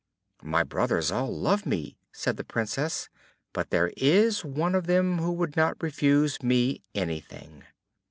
"My 0.41 0.63
brothers 0.63 1.11
all 1.11 1.31
love 1.31 1.63
me," 1.67 1.95
said 2.11 2.35
the 2.35 2.43
Princess, 2.43 3.07
"but 3.53 3.69
there 3.69 3.93
is 3.95 4.43
one 4.43 4.73
of 4.73 4.87
them 4.87 5.19
who 5.19 5.31
would 5.31 5.55
not 5.55 5.77
refuse 5.79 6.41
me 6.41 6.81
anything." 6.95 7.65